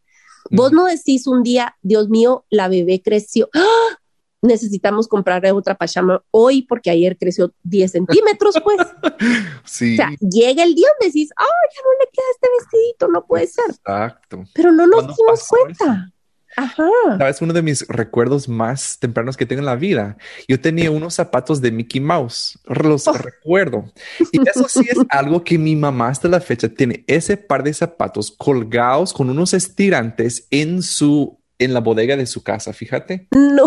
[0.50, 3.48] Vos no decís un día, Dios mío, la bebé creció.
[3.54, 3.98] ¡Ah!
[4.44, 8.78] Necesitamos comprar otra pachama hoy porque ayer creció 10 centímetros, pues.
[9.64, 9.94] sí.
[9.94, 13.26] O sea, llega el día donde decís, ah, ya no le queda este vestidito, no
[13.26, 13.70] puede ser.
[13.70, 14.44] Exacto.
[14.54, 16.10] Pero no nos dimos cuenta.
[16.56, 16.88] Ajá.
[17.18, 20.16] Sabes, uno de mis recuerdos más tempranos que tengo en la vida.
[20.46, 23.12] Yo tenía unos zapatos de Mickey Mouse, los oh.
[23.12, 23.92] recuerdo.
[24.30, 27.74] Y eso sí es algo que mi mamá hasta la fecha tiene ese par de
[27.74, 33.28] zapatos colgados con unos estirantes en su en la bodega de su casa, fíjate.
[33.30, 33.64] No.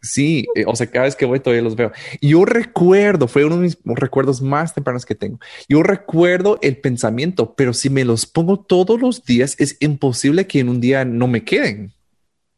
[0.00, 1.90] Sí, eh, o sea, cada vez que voy todavía los veo.
[2.20, 5.40] Yo recuerdo, fue uno de mis recuerdos más tempranos que tengo.
[5.68, 10.60] Yo recuerdo el pensamiento, pero si me los pongo todos los días, es imposible que
[10.60, 11.92] en un día no me queden,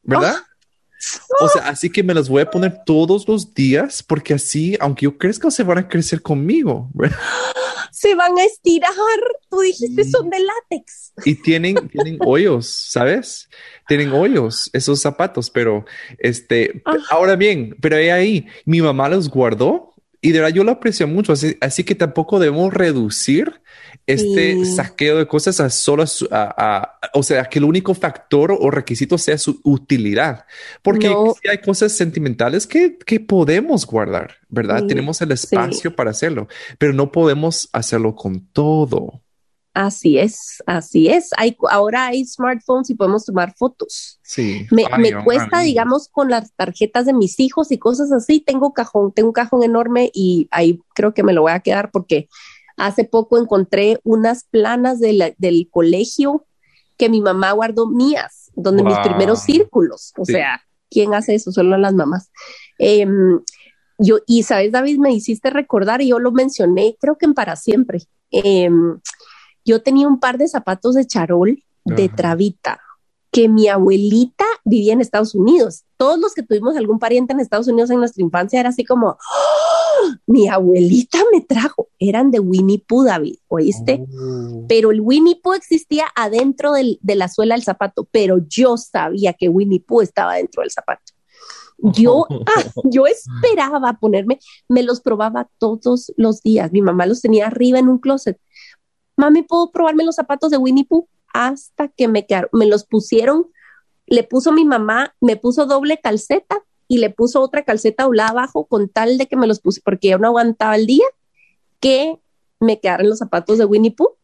[0.02, 0.36] ¿verdad?
[1.40, 5.04] O sea, así que me los voy a poner todos los días porque así, aunque
[5.04, 6.90] yo crezca, se van a crecer conmigo.
[7.90, 8.90] Se van a estirar.
[9.48, 11.12] Tú dijiste son de látex.
[11.24, 13.48] Y tienen, tienen hoyos, ¿sabes?
[13.88, 15.84] Tienen hoyos esos zapatos, pero
[16.18, 16.96] este, ah.
[17.10, 19.89] ahora bien, pero ahí, mi mamá los guardó
[20.20, 23.60] y de verdad yo lo aprecio mucho, así, así que tampoco debemos reducir
[24.06, 29.16] este saqueo de cosas a solo a, o sea, que el único factor o requisito
[29.18, 30.44] sea su utilidad,
[30.82, 31.14] porque
[31.50, 34.84] hay cosas sentimentales que, que podemos guardar, ¿verdad?
[34.86, 39.22] Tenemos el espacio para hacerlo, pero no podemos hacerlo con todo.
[39.86, 41.30] Así es, así es.
[41.36, 44.18] Hay, ahora hay smartphones y podemos tomar fotos.
[44.22, 44.66] Sí.
[44.70, 48.40] Me, me cuesta, digamos, con las tarjetas de mis hijos y cosas así.
[48.40, 51.90] Tengo cajón, tengo un cajón enorme y ahí creo que me lo voy a quedar
[51.90, 52.28] porque
[52.80, 56.46] Hace poco encontré unas planas del colegio
[56.96, 60.14] que mi mamá guardó mías, donde mis primeros círculos.
[60.16, 61.52] O sea, ¿quién hace eso?
[61.52, 62.30] Solo las mamás.
[62.78, 63.40] Em,
[63.98, 67.54] yo, y sabes, David, me hiciste recordar, y yo lo mencioné, creo que en para
[67.54, 68.00] siempre.
[68.30, 68.98] Em,
[69.64, 72.80] yo tenía un par de zapatos de charol de trabita
[73.32, 75.84] que mi abuelita vivía en Estados Unidos.
[75.96, 79.10] Todos los que tuvimos algún pariente en Estados Unidos en nuestra infancia era así como,
[79.10, 80.16] ¡Ah!
[80.26, 84.04] mi abuelita me trajo, eran de Winnie Pooh, David, ¿oíste?
[84.18, 84.64] Oh.
[84.68, 89.48] Pero el Winnie Pooh existía adentro de la suela del zapato, pero yo sabía que
[89.48, 91.12] Winnie Pooh estaba dentro del zapato.
[91.82, 96.72] Yo, ah, yo esperaba ponerme, me los probaba todos los días.
[96.72, 98.38] Mi mamá los tenía arriba en un closet.
[99.20, 101.08] Mami, ¿puedo probarme los zapatos de Winnie Pooh?
[101.32, 103.46] hasta que me quedaron, me los pusieron,
[104.06, 108.66] le puso mi mamá, me puso doble calceta y le puso otra calceta a abajo
[108.66, 111.06] con tal de que me los puse, porque yo no aguantaba el día
[111.78, 112.18] que
[112.58, 114.16] me quedaron los zapatos de Winnie Pooh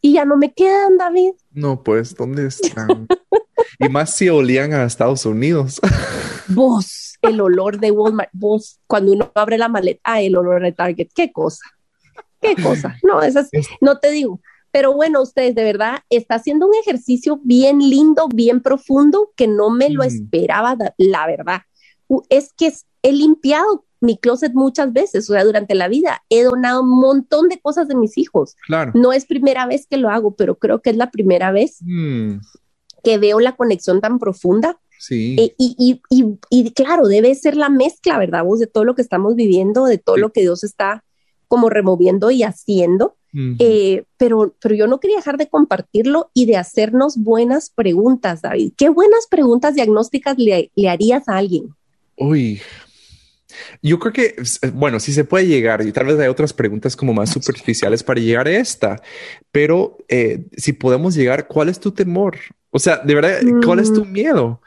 [0.00, 1.32] y ya no me quedan, David.
[1.52, 3.08] No, pues, ¿dónde están?
[3.78, 5.80] y más si olían a Estados Unidos.
[6.48, 10.72] vos, el olor de Walmart, vos, cuando uno abre la maleta, ah, el olor de
[10.72, 11.64] Target, qué cosa,
[12.40, 12.96] qué cosa.
[13.02, 13.48] No, esas,
[13.80, 14.40] no te digo,
[14.76, 19.70] pero bueno, ustedes de verdad está haciendo un ejercicio bien lindo, bien profundo, que no
[19.70, 20.06] me lo mm.
[20.06, 21.62] esperaba, la verdad.
[22.28, 22.70] Es que
[23.02, 27.48] he limpiado mi closet muchas veces, o sea, durante la vida he donado un montón
[27.48, 28.54] de cosas de mis hijos.
[28.66, 28.92] Claro.
[28.94, 32.34] No es primera vez que lo hago, pero creo que es la primera vez mm.
[33.02, 34.78] que veo la conexión tan profunda.
[34.98, 35.36] Sí.
[35.38, 38.44] Eh, y, y, y, claro, debe ser la mezcla, ¿verdad?
[38.44, 41.02] Vos de todo lo que estamos viviendo, de todo lo que Dios está
[41.48, 43.16] como removiendo y haciendo.
[43.58, 48.72] Eh, pero, pero yo no quería dejar de compartirlo y de hacernos buenas preguntas, David.
[48.78, 51.74] ¿Qué buenas preguntas diagnósticas le, harías a alguien?
[52.16, 52.62] Uy,
[53.82, 54.36] yo creo que,
[54.72, 58.20] bueno, sí se puede llegar y tal vez hay otras preguntas como más superficiales para
[58.20, 59.02] llegar a esta,
[59.52, 62.38] pero eh, si podemos llegar, ¿cuál es tu temor?
[62.70, 64.12] O sea, de verdad, ¿cuál es tu mm.
[64.12, 64.62] miedo?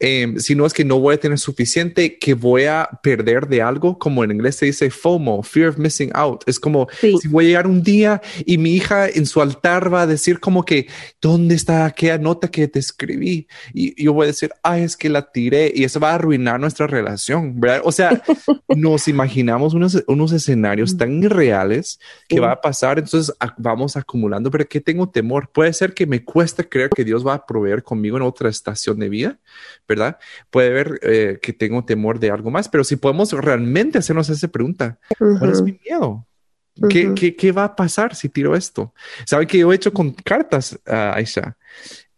[0.00, 3.62] Eh, si no es que no voy a tener suficiente, que voy a perder de
[3.62, 6.42] algo, como en inglés se dice FOMO, Fear of Missing Out.
[6.46, 10.02] Es como si voy a llegar un día y mi hija en su altar va
[10.02, 10.88] a decir como que,
[11.20, 13.46] ¿dónde está aquella nota que te escribí?
[13.72, 16.58] Y yo voy a decir, ay, es que la tiré y eso va a arruinar
[16.58, 17.82] nuestra relación, ¿verdad?
[17.84, 18.22] O sea,
[18.76, 24.66] nos imaginamos unos, unos escenarios tan irreales que va a pasar, entonces vamos acumulando, pero
[24.66, 25.50] ¿qué tengo temor?
[25.52, 28.98] Puede ser que me cueste creer que Dios va a proveer conmigo en otra estación
[28.98, 29.38] de vida
[29.88, 30.18] ¿verdad?
[30.50, 34.48] Puede ver eh, que tengo temor de algo más, pero si podemos realmente hacernos esa
[34.48, 36.26] pregunta, ¿cuál es mi miedo?
[36.88, 38.92] ¿Qué, qué, qué, va a pasar si tiro esto?
[39.26, 41.56] ¿Sabe que yo he hecho con cartas, uh, Aisha?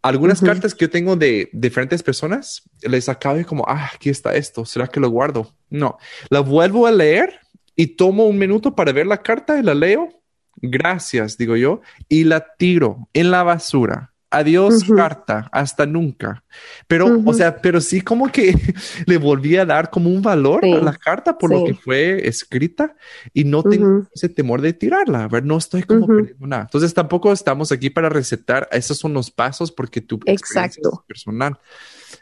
[0.01, 4.35] Algunas cartas que yo tengo de diferentes personas, les acabo de como, ah, aquí está
[4.35, 5.53] esto, ¿será que lo guardo?
[5.69, 5.97] No,
[6.29, 7.41] la vuelvo a leer
[7.75, 10.09] y tomo un minuto para ver la carta y la leo.
[10.55, 14.13] Gracias, digo yo, y la tiro en la basura.
[14.29, 16.43] Adiós, carta, hasta nunca.
[16.87, 18.53] Pero, o sea, pero sí como que
[19.05, 22.93] le volví a dar como un valor a la carta por lo que fue escrita
[23.33, 25.23] y no tengo ese temor de tirarla.
[25.23, 26.63] A ver, no estoy como perdiendo nada.
[26.63, 28.67] Entonces tampoco estamos aquí para recetar.
[28.71, 31.57] Esos son los pasos porque tu experiencia es personal.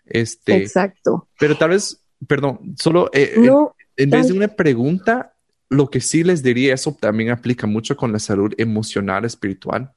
[0.05, 1.27] Este, Exacto.
[1.39, 3.35] Pero tal vez, perdón, solo eh,
[3.97, 5.33] en vez de una pregunta,
[5.69, 9.91] lo que sí les diría, eso también aplica mucho con la salud emocional, espiritual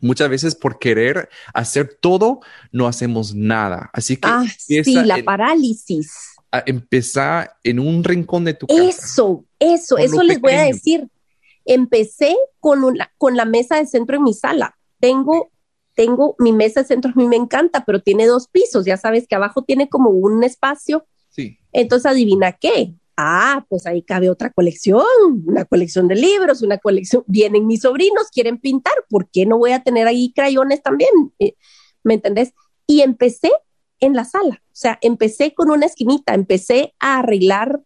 [0.00, 2.40] Muchas veces por querer hacer todo,
[2.72, 3.90] no hacemos nada.
[3.92, 6.12] Así que ah, sí, la parálisis.
[6.66, 8.82] Empezar en un rincón de tu casa.
[8.82, 11.08] Eso, eso, eso les voy a decir.
[11.64, 14.76] Empecé con, una, con la mesa de centro en mi sala.
[14.98, 15.50] Tengo,
[15.94, 18.84] tengo mi mesa de centro, a mí me encanta, pero tiene dos pisos.
[18.84, 21.06] Ya sabes que abajo tiene como un espacio.
[21.28, 21.58] Sí.
[21.72, 25.04] Entonces, adivina qué Ah, pues ahí cabe otra colección,
[25.46, 27.22] una colección de libros, una colección.
[27.26, 31.10] Vienen mis sobrinos, quieren pintar, ¿por qué no voy a tener ahí crayones también?
[31.38, 31.54] Eh,
[32.02, 32.54] ¿Me entendés?
[32.86, 33.52] Y empecé
[34.00, 37.82] en la sala, o sea, empecé con una esquinita, empecé a arreglar,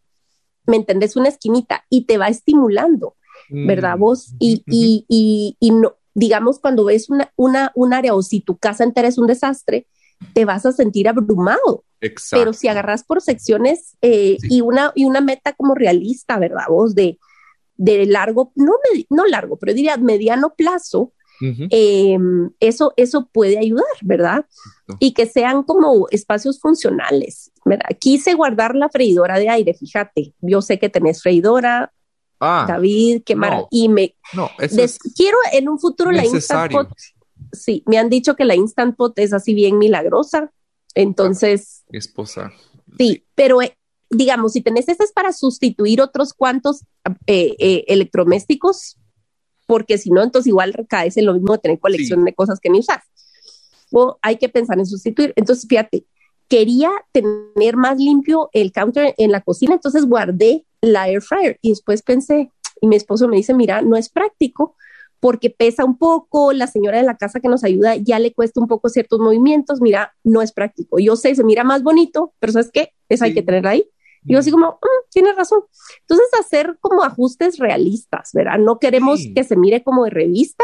[0.66, 1.16] ¿me entendés?
[1.16, 3.16] Una esquinita y te va estimulando,
[3.50, 3.96] ¿verdad?
[3.96, 8.22] Mm, vos, y, y, y, y, no, digamos, cuando ves una, una, un área o
[8.22, 9.88] si tu casa entera es un desastre,
[10.32, 11.84] te vas a sentir abrumado.
[12.30, 16.64] Pero si agarras por secciones eh, y, una, y una meta como realista, ¿verdad?
[16.68, 17.18] Vos de,
[17.76, 18.74] de largo, no,
[19.10, 24.46] no largo, pero diría mediano plazo, em, eso, eso puede ayudar, ¿verdad?
[24.98, 27.88] Y que sean como espacios funcionales, ¿verdad?
[27.98, 31.92] Quise guardar la freidora de aire, fíjate, yo sé que tenés freidora,
[32.40, 34.50] ah, David, qué no, y me no,
[35.16, 36.88] quiero en un futuro la Instant Pot.
[37.54, 40.52] Sí, me han dicho que la Instant Pot es así bien milagrosa.
[40.94, 41.84] Entonces.
[41.90, 42.52] esposa.
[42.98, 43.76] Sí, pero eh,
[44.10, 46.82] digamos, si tenés es para sustituir otros cuantos
[47.26, 48.96] eh, eh, electrodomésticos,
[49.66, 52.70] porque si no, entonces igual caes en lo mismo de tener colección de cosas que
[52.70, 53.02] ni usas.
[53.90, 55.32] O hay que pensar en sustituir.
[55.36, 56.04] Entonces, fíjate,
[56.48, 61.70] quería tener más limpio el counter en la cocina, entonces guardé la air fryer y
[61.70, 64.76] después pensé, y mi esposo me dice, mira, no es práctico
[65.24, 68.60] porque pesa un poco, la señora de la casa que nos ayuda ya le cuesta
[68.60, 70.98] un poco ciertos movimientos, mira, no es práctico.
[70.98, 72.92] Yo sé, se mira más bonito, pero ¿sabes qué?
[73.08, 73.88] Eso hay que tenerla ahí.
[74.26, 75.60] Y yo así como, mm, tienes razón.
[76.02, 78.58] Entonces, hacer como ajustes realistas, ¿verdad?
[78.58, 80.62] No queremos que se mire como de revista,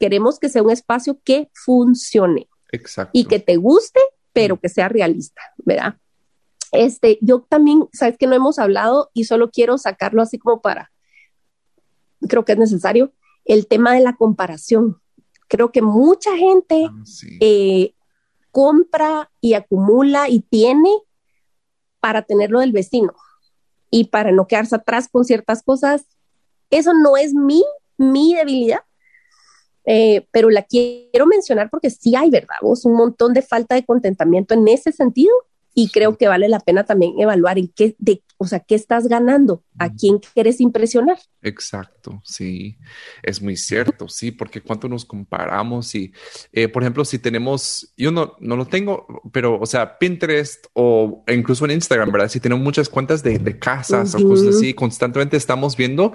[0.00, 2.48] queremos que sea un espacio que funcione.
[2.70, 3.10] Exacto.
[3.12, 4.00] Y que te guste,
[4.32, 5.96] pero que sea realista, ¿verdad?
[6.72, 10.90] Este, yo también, sabes que no hemos hablado y solo quiero sacarlo así como para,
[12.26, 13.12] creo que es necesario,
[13.44, 15.00] el tema de la comparación.
[15.48, 17.04] Creo que mucha gente ah,
[17.40, 17.94] eh,
[18.50, 20.90] compra y acumula y tiene
[22.00, 23.14] para tenerlo del vecino
[23.90, 26.06] y para no quedarse atrás con ciertas cosas.
[26.70, 27.62] Eso no es mi,
[27.98, 28.80] mi debilidad,
[29.84, 32.56] eh, pero la quiero mencionar porque sí hay, ¿verdad?
[32.62, 35.34] Vos un montón de falta de contentamiento en ese sentido
[35.74, 39.08] y creo que vale la pena también evaluar en qué, de, o sea, qué estás
[39.08, 41.18] ganando, a quién quieres impresionar.
[41.42, 42.76] Exacto, sí,
[43.22, 46.12] es muy cierto, sí, porque cuánto nos comparamos y,
[46.52, 51.24] eh, por ejemplo, si tenemos, yo no, no lo tengo, pero, o sea, Pinterest o
[51.28, 52.28] incluso en Instagram, ¿verdad?
[52.28, 56.12] Si tenemos muchas cuentas de, de casas o cosas así, constantemente estamos viendo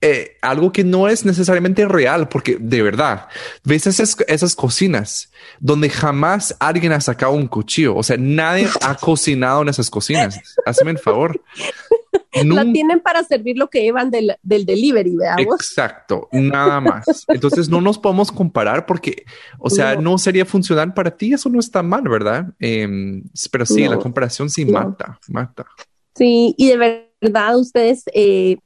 [0.00, 3.28] eh, algo que no es necesariamente real, porque de verdad,
[3.64, 5.30] ves esas, esas cocinas
[5.60, 10.40] donde jamás alguien ha sacado un cuchillo, o sea, nadie ha cocinado en esas cocinas.
[10.64, 11.40] Hazme el favor.
[12.32, 15.54] La tienen para servir lo que llevan del, del delivery, veamos.
[15.54, 17.24] Exacto, nada más.
[17.28, 19.24] Entonces no nos podemos comparar porque,
[19.58, 22.46] o sea, no, sería funcional para ti, eso no está mal, ¿verdad?
[22.58, 25.66] Em, pero sí, la comparación sí mata, mata.
[26.14, 28.58] Sí, y de verdad ustedes, eh,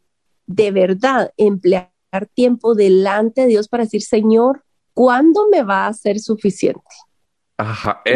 [0.46, 1.90] de verdad, emplear
[2.34, 6.80] tiempo delante de Dios para decir, Señor, ¿cuándo me va a ser suficiente?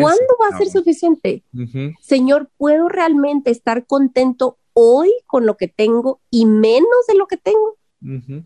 [0.00, 1.42] ¿Cuándo va a ser suficiente?
[2.00, 7.36] Señor, ¿puedo realmente estar contento hoy con lo que tengo y menos de lo que
[7.36, 7.76] tengo?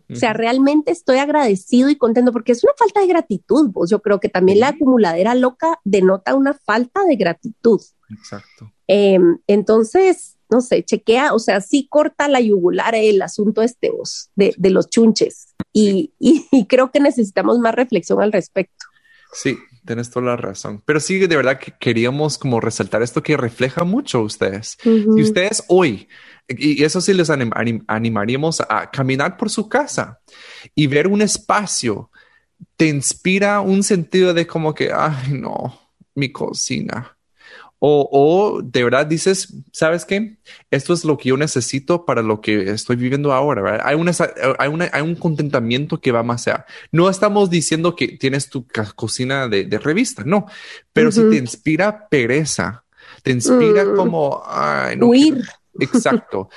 [0.09, 3.69] O sea, realmente estoy agradecido y contento porque es una falta de gratitud.
[3.71, 3.89] Vos.
[3.89, 7.81] Yo creo que también la acumuladera loca denota una falta de gratitud.
[8.09, 8.71] Exacto.
[8.87, 14.31] Em, entonces, no sé, chequea, o sea, sí corta la yugular el asunto este vos,
[14.35, 15.53] de, de los chunches.
[15.71, 18.85] Y, y, creo que necesitamos más reflexión al respecto.
[19.31, 20.81] Sí, tienes toda la razón.
[20.85, 24.77] Pero sí, de verdad que queríamos como resaltar esto que refleja mucho a ustedes.
[24.83, 26.07] Y ustedes hoy
[26.57, 30.19] y eso sí les animaríamos a caminar por su casa
[30.75, 32.11] y ver un espacio.
[32.75, 35.79] Te inspira un sentido de como que, ay, no,
[36.15, 37.17] mi cocina.
[37.83, 40.37] O, o, de verdad dices, ¿sabes qué?
[40.69, 43.81] Esto es lo que yo necesito para lo que estoy viviendo ahora.
[43.83, 44.11] Hay, una,
[44.59, 46.67] hay, hay, un contentamiento que va más allá.
[46.91, 50.45] No estamos diciendo que tienes tu cocina de, de revista, no,
[50.93, 52.83] pero si te inspira pereza,
[53.23, 53.95] te inspira mm.
[53.95, 55.41] como ay, no huir.
[55.79, 56.49] Exacto.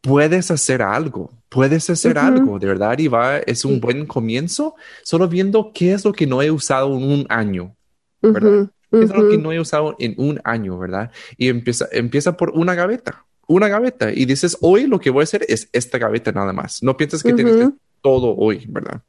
[0.00, 5.28] puedes hacer algo, puedes hacer algo, de verdad, y va, es un buen comienzo, solo
[5.28, 7.76] viendo qué es lo que no he usado en un año,
[8.20, 8.68] ¿verdad?
[8.98, 11.10] ¿Qué es lo que no he usado en un año, verdad?
[11.36, 15.24] Y empieza, empieza por una gaveta, una gaveta, y dices, hoy lo que voy a
[15.24, 16.82] hacer es esta gaveta nada más.
[16.82, 17.70] No pienses que tienes que
[18.00, 19.02] todo hoy, ¿verdad?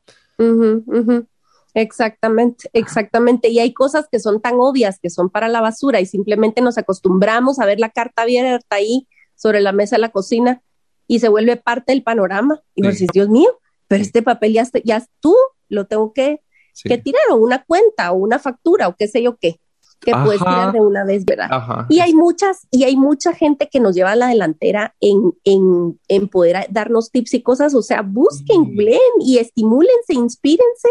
[1.73, 3.49] Exactamente, exactamente.
[3.49, 6.77] Y hay cosas que son tan obvias que son para la basura y simplemente nos
[6.77, 10.63] acostumbramos a ver la carta abierta ahí sobre la mesa de la cocina
[11.05, 12.61] y se vuelve parte del panorama.
[12.73, 15.35] Y vos decís, Dios mío, pero este papel ya, ya tú
[15.69, 16.41] lo tengo que,
[16.83, 19.59] que, tirar, o una cuenta, o una factura, o qué sé yo qué,
[19.99, 21.85] que puedes tirar de una vez, ¿verdad?
[21.89, 25.99] Y hay muchas, y hay mucha gente que nos lleva a la delantera en, en,
[26.07, 30.89] en poder darnos tips y cosas, o sea, busquen, leen y estimúlense, inspírense.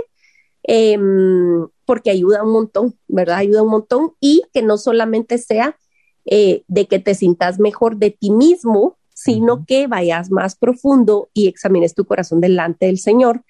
[0.68, 3.36] Em, porque ayuda un montón, ¿verdad?
[3.36, 5.78] Ayuda un montón y que no solamente sea
[6.24, 11.46] eh, de que te sientas mejor de ti mismo, sino que vayas más profundo y
[11.46, 13.44] examines tu corazón delante del Señor.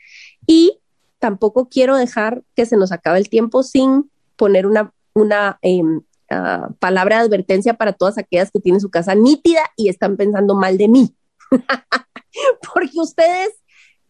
[0.46, 0.78] Y
[1.18, 6.68] tampoco quiero dejar que se nos acabe el tiempo sin poner una, una em, ah,
[6.78, 10.76] palabra de advertencia para todas aquellas que tienen su casa nítida y están pensando mal
[10.76, 11.16] de mí.
[12.74, 13.54] Porque ustedes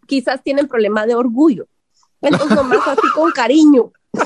[0.07, 1.69] quizás tienen problema de orgullo.
[2.21, 3.93] Entonces, nomás así con cariño.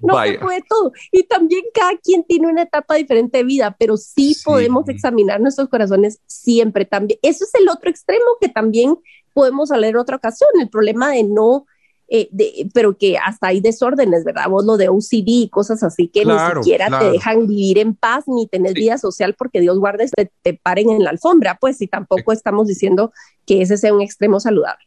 [0.00, 0.92] no se puede todo.
[1.12, 5.68] Y también cada quien tiene una etapa diferente de vida, pero sí, podemos examinar nuestros
[5.68, 7.18] corazones siempre también.
[7.22, 8.96] Eso es el otro extremo que también
[9.34, 11.66] podemos hablar en otra ocasión, el problema de no,
[12.08, 14.48] eh, de, pero que hasta hay desórdenes, ¿verdad?
[14.48, 18.24] Vos lo de OCD y cosas así que ni siquiera te dejan vivir en paz
[18.26, 21.86] ni tener vida social porque Dios guarde te, te paren en la alfombra, pues, y
[21.86, 23.12] tampoco estamos diciendo
[23.46, 24.84] que ese sea un extremo saludable.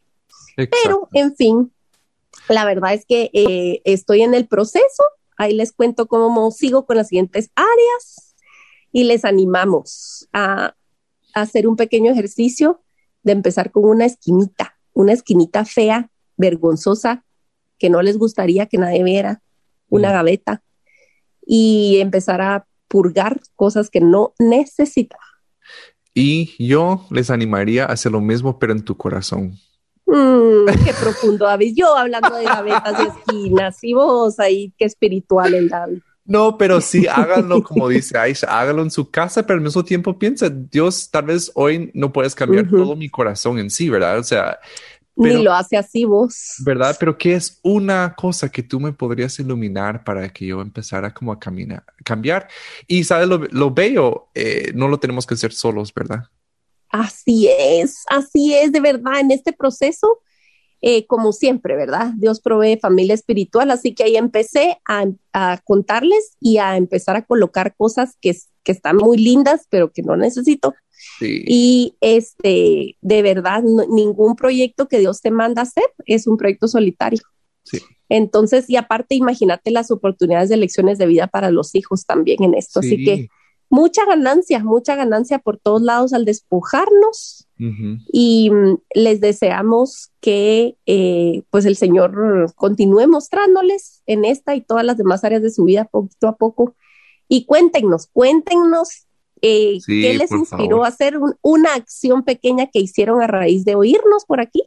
[0.56, 1.72] Pero, en fin,
[2.48, 5.02] la verdad es que eh, estoy en el proceso.
[5.36, 8.34] Ahí les cuento cómo sigo con las siguientes áreas
[8.92, 10.74] y les animamos a,
[11.34, 12.82] hacer un pequeño ejercicio
[13.22, 17.24] de empezar con una esquinita, una esquinita fea, vergonzosa,
[17.78, 19.42] que no les gustaría que nadie viera,
[19.88, 20.12] una mm.
[20.12, 20.62] gaveta,
[21.44, 25.18] y empezar a purgar cosas que no necesitan.
[26.14, 29.58] Y yo les animaría a hacer lo mismo, pero en tu corazón.
[30.06, 31.74] Mm, qué profundo, David.
[31.74, 36.00] Yo hablando de gavetas y esquinas y vos ahí, qué espiritual el David.
[36.24, 40.18] No, pero sí háganlo como dice Aisha, háganlo en su casa, pero al mismo tiempo
[40.18, 44.18] piensa, Dios, tal vez hoy no puedes cambiar todo mi corazón en sí, ¿verdad?
[44.18, 44.58] O sea,
[45.16, 46.54] ni lo hace así vos.
[46.64, 46.96] ¿Verdad?
[46.98, 51.32] Pero ¿qué es una cosa que tú me podrías iluminar para que yo empezara como
[51.32, 52.48] a caminar, cambiar?
[52.86, 56.24] Y sabes, lo, lo veo, eh, no lo tenemos que hacer solos, ¿verdad?
[56.88, 60.20] Así es, así es de verdad en este proceso.
[60.84, 62.10] Eh, como siempre, ¿verdad?
[62.16, 65.06] Dios provee familia espiritual, así que ahí empecé a,
[65.62, 70.16] contarles y a empezar a colocar cosas que, que están muy lindas, pero que no
[70.16, 70.74] necesito.
[71.20, 77.22] Y este, de verdad, ningún proyecto que Dios te manda hacer es un proyecto solitario.
[77.64, 77.78] Sí.
[78.08, 82.54] Entonces, y aparte, imagínate las oportunidades de elecciones de vida para los hijos también en
[82.54, 82.80] esto.
[82.80, 83.28] Así que
[83.72, 87.48] mucha ganancia, mucha ganancia por todos lados al despojarnos
[88.12, 94.84] y mm, les deseamos que eh, pues el Señor continúe mostrándoles en esta y todas
[94.84, 96.74] las demás áreas de su vida poquito a poco
[97.28, 99.06] y cuéntenos, cuéntenos
[99.42, 104.24] eh, qué les inspiró a hacer una acción pequeña que hicieron a raíz de oírnos
[104.24, 104.62] por aquí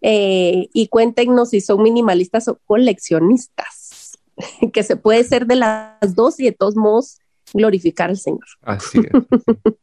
[0.00, 4.18] eh, y cuéntenos si son minimalistas o coleccionistas,
[4.72, 7.18] que se puede ser de las dos y de todos modos
[7.54, 8.46] glorificar al Señor.
[8.62, 9.10] Así es.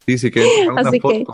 [0.08, 1.26] Sí, sí que una Así foto que-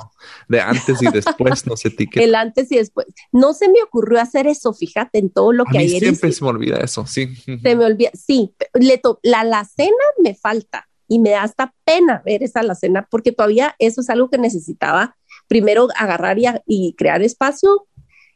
[0.50, 2.24] de antes y después nos etiqueta.
[2.26, 3.08] El antes y después.
[3.32, 6.30] No se me ocurrió hacer eso, fíjate, en todo lo A que mí ayer siempre
[6.30, 6.40] hice.
[6.40, 7.34] se me olvida eso, sí.
[7.46, 8.10] Se me olvida.
[8.14, 13.08] Sí, le to- la alacena me falta y me da hasta pena ver esa alacena
[13.12, 15.16] porque todavía eso es algo que necesitaba
[15.48, 17.88] primero agarrar y, a- y crear espacio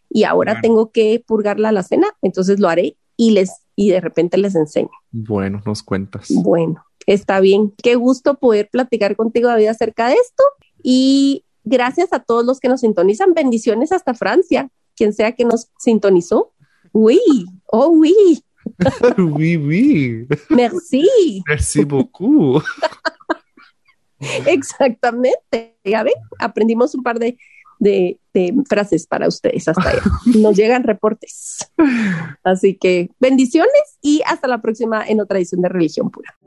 [0.09, 4.38] y ahora tengo que purgar la alacena, entonces lo haré y les y de repente
[4.38, 4.89] les enseño.
[5.11, 6.28] Bueno, nos cuentas.
[6.30, 7.74] Bueno, está bien.
[7.82, 10.43] Qué gusto poder platicar contigo, David, acerca de esto.
[10.84, 13.34] Y gracias a todos los que nos sintonizan.
[13.34, 16.51] Bendiciones hasta Francia, quien sea que nos sintonizó.
[16.91, 17.22] Oui,
[17.67, 18.43] oh oui,
[19.17, 20.28] oui, oui.
[20.49, 21.43] merci.
[21.47, 22.61] Merci beaucoup.
[24.47, 25.76] Exactamente.
[25.84, 27.36] Ya ven, aprendimos un par de,
[27.80, 28.19] de-
[28.69, 30.01] frases para ustedes hasta allá.
[30.38, 31.57] Nos llegan reportes.
[32.43, 33.69] Así que bendiciones
[34.01, 36.38] y hasta la próxima en otra edición de Religión Pura.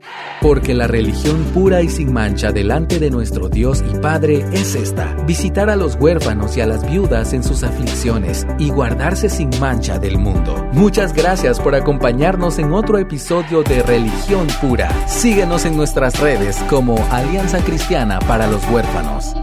[0.41, 5.13] Porque la religión pura y sin mancha delante de nuestro Dios y Padre es esta,
[5.27, 9.99] visitar a los huérfanos y a las viudas en sus aflicciones y guardarse sin mancha
[9.99, 10.67] del mundo.
[10.73, 14.89] Muchas gracias por acompañarnos en otro episodio de Religión Pura.
[15.07, 19.35] Síguenos en nuestras redes como Alianza Cristiana para los Huérfanos.